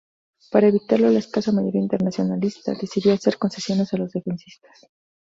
Para 0.51 0.65
evitarlo, 0.69 1.11
la 1.11 1.19
escasa 1.19 1.51
mayoría 1.51 1.79
internacionalista 1.83 2.73
decidió 2.73 3.13
hacer 3.13 3.37
concesiones 3.37 3.93
a 3.93 3.97
los 3.97 4.11
defensistas. 4.11 4.87